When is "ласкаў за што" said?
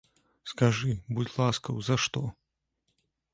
1.41-2.25